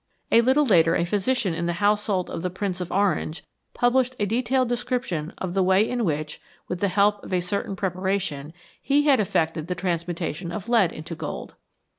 [0.31, 3.43] A little later a physician in the household of the Prince of Orange
[3.75, 7.75] published a detailed description of the way in which, with the help of a certain
[7.75, 8.51] preparation,
[8.81, 11.53] he had effected the transmutation of lead into gold.